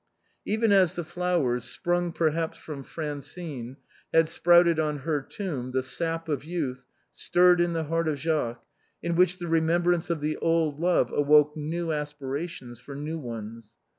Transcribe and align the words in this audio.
Even 0.45 0.71
as 0.71 0.95
the 0.95 1.03
flowers, 1.03 1.63
sprung 1.63 2.11
perhaps 2.11 2.57
from 2.57 2.81
Francine, 2.83 3.77
had 4.11 4.27
sprouted 4.27 4.79
on 4.79 4.97
her 5.05 5.21
tomb 5.21 5.73
the 5.73 5.83
sap 5.83 6.27
of 6.27 6.43
youth 6.43 6.83
stirred 7.13 7.61
in 7.61 7.73
the 7.73 7.83
heart 7.83 8.07
of 8.07 8.17
Jacques, 8.17 8.65
in 9.03 9.15
which 9.15 9.37
the 9.37 9.47
remembrance 9.47 10.09
of 10.09 10.19
the 10.19 10.37
old 10.37 10.79
love 10.79 11.11
awoke 11.11 11.53
vague 11.55 11.91
aspirations 11.91 12.79
for 12.79 12.95
new 12.95 13.19
ones. 13.19 13.75